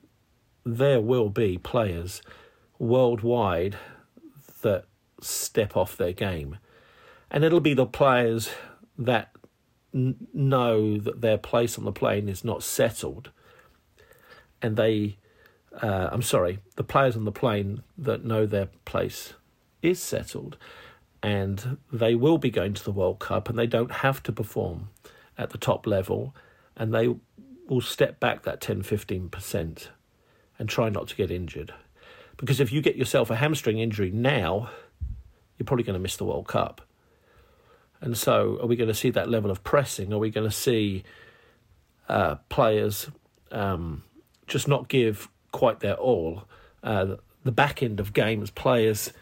there 0.64 1.00
will 1.00 1.28
be 1.28 1.58
players 1.58 2.22
worldwide 2.78 3.76
that 4.62 4.84
step 5.20 5.76
off 5.76 5.96
their 5.96 6.12
game, 6.12 6.58
and 7.30 7.44
it'll 7.44 7.60
be 7.60 7.74
the 7.74 7.86
players 7.86 8.50
that 8.98 9.30
n- 9.94 10.28
know 10.32 10.98
that 10.98 11.20
their 11.20 11.38
place 11.38 11.78
on 11.78 11.84
the 11.84 11.92
plane 11.92 12.28
is 12.28 12.44
not 12.44 12.62
settled, 12.62 13.30
and 14.60 14.76
they. 14.76 15.18
Uh, 15.82 16.08
I'm 16.10 16.22
sorry, 16.22 16.60
the 16.76 16.84
players 16.84 17.16
on 17.16 17.26
the 17.26 17.32
plane 17.32 17.82
that 17.98 18.24
know 18.24 18.46
their 18.46 18.70
place 18.86 19.34
is 19.82 20.02
settled 20.02 20.56
and 21.22 21.78
they 21.92 22.14
will 22.14 22.38
be 22.38 22.50
going 22.50 22.74
to 22.74 22.84
the 22.84 22.92
World 22.92 23.18
Cup 23.18 23.48
and 23.48 23.58
they 23.58 23.66
don't 23.66 23.90
have 23.90 24.22
to 24.22 24.32
perform 24.32 24.90
at 25.36 25.50
the 25.50 25.58
top 25.58 25.86
level 25.86 26.34
and 26.76 26.94
they 26.94 27.14
will 27.68 27.80
step 27.80 28.20
back 28.20 28.42
that 28.42 28.60
10 28.60 28.82
15% 28.82 29.88
and 30.58 30.68
try 30.68 30.88
not 30.88 31.08
to 31.08 31.16
get 31.16 31.30
injured. 31.30 31.74
Because 32.36 32.60
if 32.60 32.70
you 32.70 32.80
get 32.80 32.96
yourself 32.96 33.30
a 33.30 33.36
hamstring 33.36 33.78
injury 33.78 34.10
now, 34.10 34.70
you're 35.58 35.66
probably 35.66 35.84
going 35.84 35.94
to 35.94 36.00
miss 36.00 36.16
the 36.16 36.24
World 36.24 36.46
Cup. 36.46 36.82
And 38.00 38.16
so, 38.16 38.58
are 38.60 38.66
we 38.66 38.76
going 38.76 38.88
to 38.88 38.94
see 38.94 39.10
that 39.10 39.28
level 39.28 39.50
of 39.50 39.64
pressing? 39.64 40.12
Are 40.12 40.18
we 40.18 40.30
going 40.30 40.48
to 40.48 40.54
see 40.54 41.02
uh, 42.08 42.36
players 42.48 43.08
um, 43.50 44.02
just 44.46 44.68
not 44.68 44.88
give 44.88 45.28
quite 45.52 45.80
their 45.80 45.94
all? 45.94 46.44
Uh, 46.82 47.16
the 47.44 47.52
back 47.52 47.82
end 47.82 48.00
of 48.00 48.12
games, 48.12 48.50
players 48.50 49.12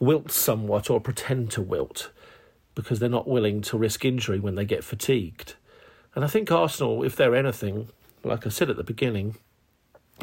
wilt 0.00 0.30
somewhat 0.30 0.90
or 0.90 1.00
pretend 1.00 1.50
to 1.52 1.62
wilt 1.62 2.10
because 2.74 2.98
they're 2.98 3.08
not 3.08 3.28
willing 3.28 3.60
to 3.60 3.76
risk 3.76 4.04
injury 4.04 4.38
when 4.38 4.54
they 4.54 4.64
get 4.64 4.84
fatigued. 4.84 5.54
And 6.14 6.24
I 6.24 6.28
think 6.28 6.50
Arsenal, 6.50 7.02
if 7.04 7.16
they're 7.16 7.34
anything, 7.34 7.88
like 8.24 8.46
I 8.46 8.50
said 8.50 8.70
at 8.70 8.76
the 8.76 8.84
beginning, 8.84 9.36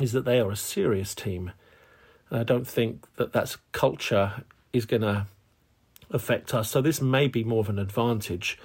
is 0.02 0.12
that 0.12 0.26
they 0.26 0.40
are 0.40 0.52
a 0.52 0.56
serious 0.56 1.14
team. 1.16 1.52
And 2.30 2.40
I 2.40 2.44
don't 2.44 2.68
think 2.68 3.06
that 3.16 3.34
that's 3.34 3.58
culture 3.72 4.44
is 4.74 4.86
going 4.86 5.04
to 5.04 5.28
affect 6.12 6.54
us. 6.54 6.70
So 6.70 6.82
this 6.82 7.02
may 7.02 7.28
be 7.28 7.44
more 7.44 7.60
of 7.60 7.70
an 7.70 7.80
advantage, 7.80 8.58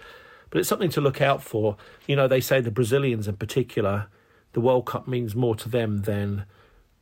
but 0.51 0.59
it's 0.59 0.69
something 0.69 0.91
to 0.91 1.01
look 1.01 1.21
out 1.21 1.43
for. 1.43 1.77
You 2.07 2.17
know, 2.17 2.29
they 2.29 2.41
say 2.41 2.61
the 2.61 2.71
Brazilians 2.71 3.29
in 3.29 3.37
particular, 3.37 4.07
the 4.53 4.61
World 4.61 4.87
Cup 4.87 5.07
means 5.07 5.35
more 5.35 5.55
to 5.57 5.69
them 5.69 6.03
than 6.03 6.45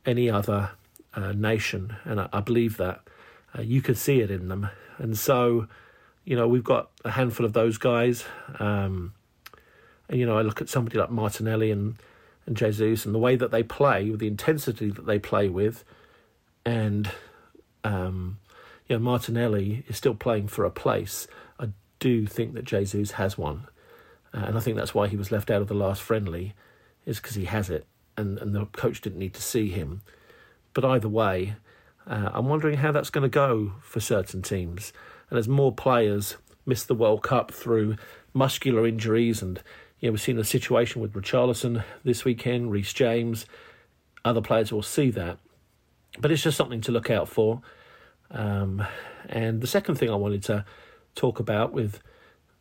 any 0.05 0.29
other 0.29 0.71
uh, 1.13 1.33
nation, 1.33 1.95
and 2.03 2.21
I, 2.21 2.29
I 2.33 2.39
believe 2.41 2.77
that. 2.77 3.01
Uh, 3.57 3.61
you 3.61 3.81
could 3.81 3.97
see 3.97 4.21
it 4.21 4.29
in 4.29 4.47
them. 4.47 4.69
And 4.99 5.17
so, 5.17 5.67
you 6.23 6.35
know, 6.35 6.47
we've 6.47 6.63
got 6.63 6.91
a 7.03 7.09
handful 7.09 7.45
of 7.45 7.53
those 7.53 7.79
guys. 7.79 8.25
Um, 8.59 9.13
and, 10.07 10.19
you 10.19 10.25
know, 10.27 10.37
I 10.37 10.43
look 10.43 10.61
at 10.61 10.69
somebody 10.69 10.99
like 10.99 11.09
Martinelli 11.09 11.71
and, 11.71 11.95
and 12.45 12.55
Jesus 12.55 13.05
and 13.05 13.15
the 13.15 13.19
way 13.19 13.35
that 13.35 13.49
they 13.49 13.63
play, 13.63 14.11
the 14.11 14.27
intensity 14.27 14.91
that 14.91 15.07
they 15.07 15.17
play 15.17 15.49
with. 15.49 15.83
And, 16.63 17.09
um, 17.83 18.37
you 18.89 18.95
know, 18.95 18.99
Martinelli 18.99 19.85
is 19.87 19.95
still 19.95 20.15
playing 20.15 20.47
for 20.47 20.65
a 20.65 20.71
place. 20.71 21.27
I 21.59 21.69
do 21.99 22.25
think 22.25 22.55
that 22.55 22.65
Jesus 22.65 23.11
has 23.11 23.37
one. 23.37 23.67
Uh, 24.33 24.45
and 24.47 24.57
I 24.57 24.59
think 24.59 24.75
that's 24.75 24.95
why 24.95 25.07
he 25.07 25.15
was 25.15 25.31
left 25.31 25.49
out 25.49 25.61
of 25.61 25.67
the 25.67 25.75
last 25.75 26.01
friendly, 26.01 26.55
is 27.05 27.19
because 27.19 27.35
he 27.35 27.45
has 27.45 27.69
it. 27.69 27.85
And, 28.17 28.37
and 28.39 28.53
the 28.53 28.65
coach 28.65 28.99
didn't 28.99 29.19
need 29.19 29.35
to 29.35 29.41
see 29.41 29.69
him. 29.69 30.01
But 30.73 30.83
either 30.83 31.07
way, 31.07 31.55
uh, 32.05 32.31
I'm 32.33 32.49
wondering 32.49 32.77
how 32.77 32.91
that's 32.91 33.11
going 33.11 33.23
to 33.23 33.29
go 33.29 33.73
for 33.81 33.99
certain 33.99 34.41
teams. 34.41 34.91
And 35.29 35.37
as 35.37 35.47
more 35.47 35.71
players 35.71 36.37
miss 36.65 36.83
the 36.83 36.95
World 36.95 37.23
Cup 37.23 37.51
through 37.51 37.95
muscular 38.33 38.87
injuries, 38.87 39.41
and 39.41 39.61
you 39.99 40.09
know, 40.09 40.13
we've 40.13 40.21
seen 40.21 40.39
a 40.39 40.43
situation 40.43 41.01
with 41.01 41.13
Richarlison 41.13 41.83
this 42.03 42.25
weekend, 42.25 42.71
Reece 42.71 42.93
James, 42.93 43.45
other 44.25 44.41
players 44.41 44.71
will 44.71 44.81
see 44.81 45.11
that. 45.11 45.37
But 46.19 46.31
it's 46.31 46.43
just 46.43 46.57
something 46.57 46.81
to 46.81 46.91
look 46.91 47.09
out 47.09 47.29
for. 47.29 47.61
Um, 48.31 48.85
and 49.27 49.61
the 49.61 49.67
second 49.67 49.95
thing 49.95 50.09
I 50.09 50.15
wanted 50.15 50.43
to 50.43 50.65
talk 51.15 51.39
about 51.39 51.73
with 51.73 51.99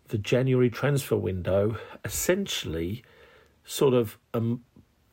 the 0.08 0.18
January 0.18 0.70
transfer 0.70 1.16
window, 1.16 1.76
essentially, 2.04 3.04
sort 3.64 3.94
of 3.94 4.18
um, 4.32 4.64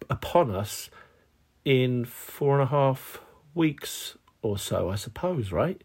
upon 0.09 0.51
us 0.51 0.89
in 1.65 2.05
four 2.05 2.53
and 2.53 2.63
a 2.63 2.71
half 2.71 3.19
weeks 3.53 4.17
or 4.41 4.57
so, 4.57 4.89
I 4.89 4.95
suppose, 4.95 5.51
right? 5.51 5.83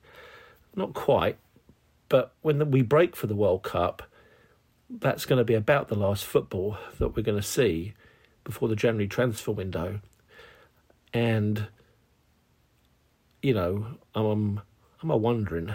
Not 0.77 0.95
quite. 0.95 1.39
But 2.09 2.35
when 2.43 2.71
we 2.71 2.83
break 2.83 3.17
for 3.17 3.27
the 3.27 3.35
World 3.35 3.63
Cup, 3.63 4.03
that's 4.89 5.25
going 5.25 5.39
to 5.39 5.45
be 5.45 5.55
about 5.55 5.89
the 5.89 5.95
last 5.95 6.25
football 6.25 6.77
that 6.99 7.17
we're 7.17 7.23
going 7.23 7.39
to 7.39 7.47
see 7.47 7.95
before 8.45 8.69
the 8.69 8.77
January 8.77 9.09
transfer 9.09 9.53
window. 9.53 10.01
And, 11.13 11.69
you 13.43 13.55
know, 13.55 13.87
I'm, 14.15 14.61
I'm 15.03 15.11
a 15.11 15.17
wondering. 15.17 15.75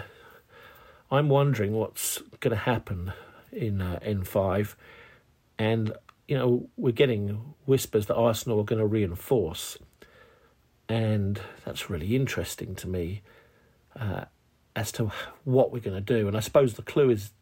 I'm 1.10 1.28
wondering 1.28 1.72
what's 1.72 2.22
going 2.40 2.52
to 2.52 2.62
happen 2.62 3.12
in 3.52 3.80
uh, 3.80 3.98
N5. 4.04 4.74
And, 5.58 5.92
you 6.28 6.36
know, 6.36 6.68
we're 6.76 6.92
getting 6.92 7.54
whispers 7.64 8.06
that 8.06 8.16
Arsenal 8.16 8.60
are 8.60 8.64
going 8.64 8.80
to 8.80 8.86
reinforce 8.86 9.78
and 10.88 11.40
that's 11.64 11.90
really 11.90 12.14
interesting 12.14 12.74
to 12.76 12.88
me 12.88 13.22
uh, 13.98 14.24
as 14.74 14.92
to 14.92 15.10
what 15.44 15.72
we're 15.72 15.80
going 15.80 15.96
to 15.96 16.00
do. 16.00 16.28
And 16.28 16.36
I 16.36 16.40
suppose 16.40 16.74
the 16.74 16.82
clue 16.82 17.10
is, 17.10 17.32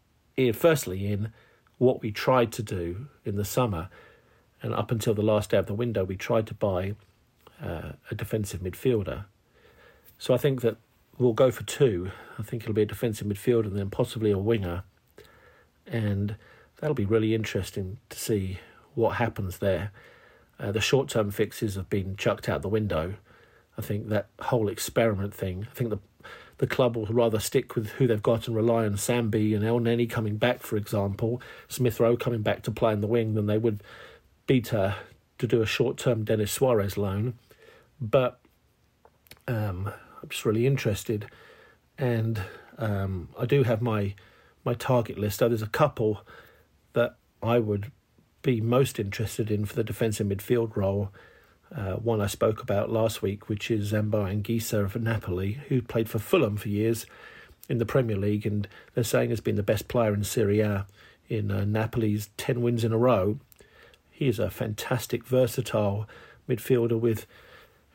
firstly, 0.55 1.07
in 1.07 1.33
what 1.79 2.01
we 2.01 2.11
tried 2.11 2.53
to 2.53 2.63
do 2.63 3.09
in 3.25 3.37
the 3.37 3.45
summer, 3.45 3.89
and 4.63 4.73
up 4.73 4.91
until 4.91 5.15
the 5.15 5.23
last 5.23 5.51
day 5.51 5.59
of 5.59 5.67
the 5.67 5.75
window, 5.75 6.05
we 6.05 6.17
tried 6.17 6.47
to 6.47 6.55
buy 6.55 6.95
uh, 7.63 7.93
a 8.11 8.15
defensive 8.15 8.61
midfielder. 8.61 9.27
So 10.25 10.33
I 10.33 10.39
think 10.39 10.63
that 10.63 10.79
we'll 11.19 11.35
go 11.35 11.51
for 11.51 11.65
two. 11.65 12.11
I 12.39 12.43
think 12.43 12.63
it'll 12.63 12.73
be 12.73 12.81
a 12.81 12.87
defensive 12.87 13.27
midfielder 13.27 13.67
and 13.67 13.77
then 13.77 13.91
possibly 13.91 14.31
a 14.31 14.39
winger, 14.39 14.85
and 15.87 16.37
that'll 16.81 16.95
be 16.95 17.05
really 17.05 17.35
interesting 17.35 17.99
to 18.09 18.19
see 18.19 18.59
what 18.95 19.17
happens 19.17 19.59
there. 19.59 19.93
uh, 20.59 20.73
the 20.73 20.81
short 20.81 21.11
term 21.11 21.31
fixes 21.31 21.75
have 21.75 21.91
been 21.91 22.17
chucked 22.17 22.49
out 22.49 22.63
the 22.63 22.71
window. 22.71 23.17
I 23.77 23.83
think 23.83 24.09
that 24.09 24.29
whole 24.41 24.69
experiment 24.69 25.35
thing. 25.35 25.67
I 25.71 25.75
think 25.75 25.91
the 25.91 25.99
the 26.57 26.67
club 26.67 26.97
will 26.97 27.05
rather 27.05 27.39
stick 27.39 27.75
with 27.75 27.91
who 27.91 28.07
they've 28.07 28.23
got 28.23 28.47
and 28.47 28.57
rely 28.57 28.87
on 28.87 28.95
Sambi 28.95 29.55
and 29.55 29.63
Elneny 29.63 30.09
coming 30.09 30.39
back, 30.39 30.63
for 30.63 30.79
example, 30.79 31.43
Smith 31.69 32.01
Rowe 32.01 32.17
coming 32.17 32.41
back 32.41 32.63
to 32.63 32.71
play 32.71 32.95
in 32.95 33.03
the 33.03 33.07
wing, 33.07 33.35
than 33.35 33.45
they 33.45 33.59
would 33.59 33.83
be 34.47 34.63
to, 34.63 34.97
to 35.37 35.47
do 35.47 35.61
a 35.61 35.67
short 35.67 35.99
term 35.99 36.25
Denis 36.25 36.51
Suarez 36.51 36.97
loan. 36.97 37.35
But 38.01 38.41
um, 39.47 39.93
I'm 40.25 40.31
just 40.31 40.47
really 40.47 40.67
interested, 40.67 41.27
and 41.99 42.41
um, 42.79 43.29
I 43.39 43.45
do 43.45 43.63
have 43.63 43.83
my 43.83 44.15
my 44.65 44.73
target 44.73 45.19
list. 45.19 45.41
So 45.41 45.49
there's 45.49 45.61
a 45.61 45.67
couple 45.67 46.23
that 46.95 47.17
I 47.43 47.59
would 47.59 47.93
be 48.41 48.63
most 48.63 48.99
interested 48.99 49.51
in 49.51 49.67
for 49.67 49.75
the 49.75 49.85
defensive 49.85 50.27
midfield 50.27 50.77
role. 50.77 51.11
Uh, 51.75 51.97
one 51.97 52.23
I 52.23 52.27
spoke 52.27 52.63
about 52.63 52.91
last 52.91 53.21
week, 53.21 53.51
which 53.51 53.71
is 53.71 53.93
Zambo 53.93 54.25
Anguissa 54.25 54.83
of 54.85 54.97
Napoli, 54.97 55.61
who 55.69 55.83
played 55.83 56.09
for 56.09 56.19
Fulham 56.19 56.57
for 56.57 56.71
years 56.71 57.05
in 57.69 57.77
the 57.77 57.85
Premier 57.85 58.17
League, 58.17 58.47
and 58.47 58.67
they're 58.95 59.05
saying 59.05 59.29
has 59.29 59.41
been 59.41 59.57
the 59.57 59.63
best 59.63 59.89
player 59.89 60.15
in 60.15 60.25
Serie 60.25 60.61
A 60.61 60.87
in 61.29 61.51
uh, 61.51 61.67
Napoli's 61.67 62.31
10 62.39 62.63
wins 62.63 62.83
in 62.83 62.93
a 62.93 62.99
row. 62.99 63.39
He 64.11 64.29
is 64.29 64.39
a 64.39 64.51
fantastic, 64.51 65.27
versatile 65.27 66.09
midfielder 66.49 66.99
with 66.99 67.27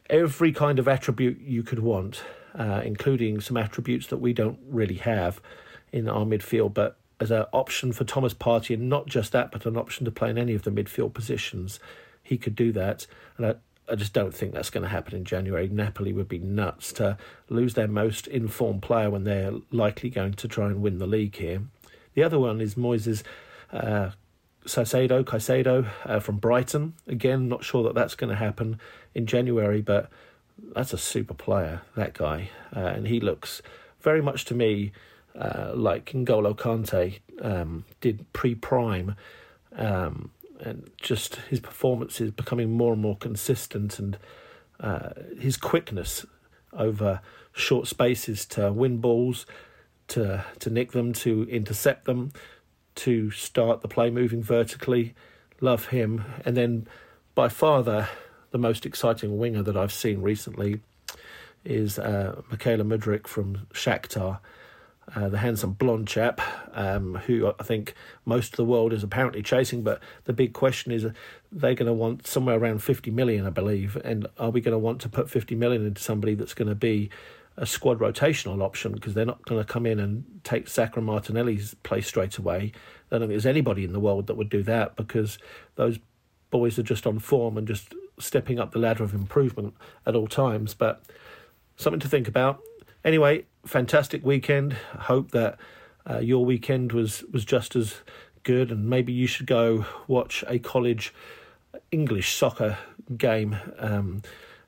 every 0.10 0.51
kind 0.51 0.80
of 0.80 0.88
attribute 0.88 1.39
you 1.39 1.63
could 1.63 1.80
want, 1.80 2.24
uh, 2.58 2.82
including 2.84 3.39
some 3.39 3.58
attributes 3.58 4.08
that 4.08 4.18
we 4.18 4.34
don't 4.34 4.60
really 4.68 4.96
have 4.96 5.42
in 5.92 6.08
our 6.08 6.25
midfield, 6.25 6.74
but 6.74 6.98
as 7.20 7.32
an 7.32 7.46
option 7.51 7.92
for 7.92 8.04
Thomas 8.06 8.34
Partey, 8.34 8.75
and 8.75 8.89
not 8.89 9.08
just 9.08 9.32
that, 9.34 9.51
but 9.51 9.66
an 9.66 9.78
option 9.78 10.06
to 10.06 10.12
play 10.12 10.30
in 10.30 10.38
any 10.38 10.54
of 10.54 10.63
the 10.63 10.72
midfield 10.72 11.13
positions. 11.13 11.80
He 12.24 12.38
could 12.38 12.56
do 12.56 12.72
that, 12.74 13.08
and 13.38 13.46
I, 13.46 13.56
I 13.92 13.96
just 13.96 14.13
don't 14.13 14.34
think 14.34 14.54
that's 14.54 14.70
going 14.70 14.84
to 14.84 14.89
happen 14.89 15.16
in 15.16 15.25
January. 15.25 15.68
Napoli 15.68 16.13
would 16.13 16.28
be 16.28 16.39
nuts 16.39 16.94
to 16.94 17.18
lose 17.50 17.74
their 17.74 17.88
most 17.88 18.28
informed 18.28 18.82
player 18.82 19.10
when 19.10 19.24
they're 19.24 19.54
likely 19.72 20.10
going 20.10 20.34
to 20.34 20.48
try 20.48 20.68
and 20.68 20.82
win 20.82 21.00
the 21.00 21.08
league 21.08 21.36
here. 21.36 21.63
The 22.13 22.24
other 22.24 22.39
one 22.39 22.62
is 22.62 22.75
Moises 22.75 23.24
uh, 23.72 24.12
Caicedo, 24.75 25.23
Caicedo 25.23 25.88
uh, 26.05 26.19
from 26.19 26.38
Brighton. 26.38 26.93
Again, 27.07 27.47
not 27.47 27.63
sure 27.63 27.83
that 27.83 27.95
that's 27.95 28.15
going 28.15 28.29
to 28.29 28.35
happen 28.35 28.79
in 29.13 29.25
January, 29.25 29.81
but 29.81 30.09
that's 30.75 30.93
a 30.93 30.97
super 30.97 31.33
player, 31.33 31.81
that 31.95 32.13
guy. 32.13 32.49
Uh, 32.75 32.79
and 32.79 33.07
he 33.07 33.19
looks 33.19 33.61
very 34.01 34.21
much 34.21 34.45
to 34.45 34.53
me 34.53 34.91
uh, 35.38 35.71
like 35.73 36.11
N'Golo 36.11 36.55
Kante 36.55 37.19
um, 37.41 37.85
did 38.01 38.31
pre 38.33 38.55
prime. 38.55 39.15
Um, 39.75 40.31
and 40.59 40.89
just 41.01 41.35
his 41.49 41.59
performance 41.59 42.19
is 42.19 42.31
becoming 42.31 42.71
more 42.71 42.93
and 42.93 43.01
more 43.01 43.15
consistent, 43.15 43.97
and 43.99 44.17
uh, 44.79 45.11
his 45.39 45.55
quickness 45.55 46.25
over 46.73 47.21
short 47.53 47.88
spaces 47.88 48.45
to 48.45 48.71
win 48.71 48.97
balls, 48.97 49.45
to 50.09 50.43
to 50.59 50.69
nick 50.69 50.91
them, 50.91 51.13
to 51.13 51.47
intercept 51.49 52.05
them, 52.05 52.31
to 53.00 53.32
start 53.32 53.82
the 53.82 53.88
play 53.88 54.10
moving 54.10 54.43
vertically. 54.43 55.13
Love 55.62 55.88
him, 55.88 56.26
and 56.45 56.56
then 56.56 56.88
by 57.36 57.50
far 57.50 57.84
the 57.84 58.08
the 58.52 58.58
most 58.58 58.86
exciting 58.86 59.38
winger 59.38 59.62
that 59.62 59.78
I've 59.78 59.93
seen 59.93 60.21
recently 60.21 60.82
is 61.63 62.00
uh, 62.00 62.41
Mykhailo 62.52 62.82
Mudryk 62.82 63.28
from 63.28 63.67
Shakhtar. 63.73 64.39
Uh, 65.15 65.28
the 65.28 65.39
handsome 65.39 65.73
blonde 65.73 66.08
chap, 66.08 66.39
um, 66.73 67.15
who 67.26 67.52
I 67.60 67.63
think 67.63 67.95
most 68.26 68.54
of 68.54 68.58
the 68.58 68.65
world 68.65 68.93
is 68.93 69.04
apparently 69.04 69.41
chasing. 69.41 69.82
But 69.82 70.00
the 70.26 70.34
big 70.34 70.54
question 70.54 70.91
is, 70.91 71.04
they're 71.52 71.73
going 71.73 71.88
to 71.88 71.93
want 71.93 72.28
somewhere 72.28 72.58
around 72.58 72.84
50 72.84 73.10
million, 73.10 73.47
I 73.47 73.50
believe. 73.50 73.95
And 74.04 74.28
are 74.38 74.52
we 74.52 74.62
going 74.62 74.73
to 74.73 74.80
want 74.80 75.02
to 75.02 75.10
put 75.10 75.30
50 75.30 75.56
million 75.56 75.86
into 75.86 76.02
somebody 76.02 76.36
that's 76.36 76.54
going 76.54 76.67
to 76.67 76.76
be 76.76 77.10
a 77.60 77.65
squad 77.65 78.00
rotational 78.00 78.63
option? 78.63 78.93
Because 78.93 79.13
they're 79.13 79.26
not 79.26 79.45
going 79.45 79.62
to 79.62 79.72
come 79.72 79.86
in 79.86 80.00
and 80.00 80.24
take 80.43 80.67
Saka 80.67 81.00
or 81.00 81.04
Martinelli's 81.04 81.76
place 81.84 82.08
straight 82.08 82.38
away. 82.38 82.72
I 83.12 83.15
don't 83.15 83.22
think 83.22 83.30
there's 83.30 83.45
anybody 83.45 83.84
in 83.84 83.93
the 83.93 84.00
world 84.00 84.28
that 84.28 84.36
would 84.36 84.50
do 84.50 84.63
that 84.63 84.95
because 84.95 85.38
those 85.76 86.00
boys 86.50 86.80
are 86.80 86.84
just 86.84 87.06
on 87.06 87.19
form 87.19 87.58
and 87.58 87.67
just 87.67 87.93
stepping 88.19 88.60
up 88.60 88.72
the 88.72 88.80
ladder 88.80 89.04
of 89.04 89.13
improvement 89.13 89.76
at 90.06 90.15
all 90.15 90.28
times. 90.28 90.74
But 90.74 91.04
something 91.76 92.00
to 92.00 92.10
think 92.10 92.28
about. 92.28 92.62
Anyway, 93.06 93.45
fantastic 93.65 94.26
weekend. 94.26 94.74
Hope 94.74 95.32
that 95.32 95.58
uh, 96.10 96.19
your 96.19 96.43
weekend 96.43 96.91
was, 96.91 97.24
was 97.32 97.45
just 97.45 97.76
as 97.76 97.95
good, 98.43 98.72
and 98.72 98.89
maybe 98.89 99.13
you 99.13 99.28
should 99.28 99.45
go 99.45 99.86
watch 100.08 100.43
a 100.48 100.60
college 100.60 101.13
English 101.91 102.34
soccer 102.36 102.78
game 103.17 103.58
um, 103.78 104.22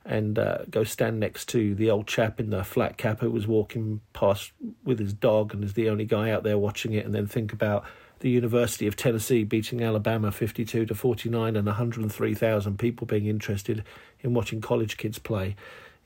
and 0.06 0.40
uh, 0.40 0.60
go 0.70 0.84
stand 0.84 1.20
next 1.20 1.48
to 1.50 1.76
the 1.76 1.90
old 1.90 2.08
chap 2.08 2.40
in 2.40 2.50
the 2.50 2.64
flat 2.64 2.98
cap 2.98 3.20
who 3.20 3.30
was 3.30 3.48
walking 3.48 4.02
past 4.14 4.52
with 4.84 5.00
his 5.00 5.14
dog 5.14 5.54
and 5.54 5.64
is 5.64 5.74
the 5.74 5.90
only 5.90 6.06
guy 6.06 6.32
out 6.32 6.44
there 6.44 6.58
watching 6.58 6.94
it, 6.94 7.06
and 7.06 7.14
then 7.14 7.28
think 7.28 7.54
about 7.54 7.86
the 8.20 8.30
University 8.30 8.88
of 8.88 8.96
Tennessee 8.96 9.44
beating 9.44 9.84
Alabama 9.84 10.32
52 10.32 10.86
to 10.86 10.96
49 10.96 11.56
and 11.56 11.66
103,000 11.66 12.80
people 12.80 13.08
being 13.08 13.26
interested 13.26 13.84
in 14.22 14.34
watching 14.34 14.62
college 14.62 14.98
kids 14.98 15.20
play. 15.20 15.56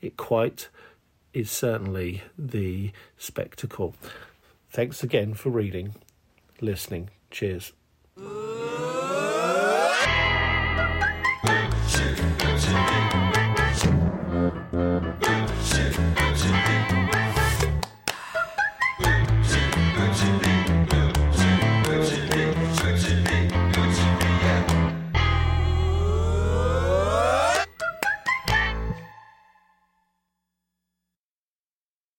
It 0.02 0.18
quite 0.18 0.70
is 1.34 1.52
certainly 1.52 2.24
the 2.38 2.92
spectacle. 3.18 3.96
Thanks 4.70 5.04
again 5.04 5.34
for 5.34 5.50
reading, 5.50 5.96
listening. 6.62 7.10
Cheers. 7.32 7.74